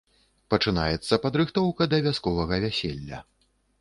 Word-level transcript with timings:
Пачынаецца 0.53 1.19
падрыхтоўка 1.25 1.89
да 1.91 1.99
вясковага 2.07 2.61
вяселля. 2.65 3.19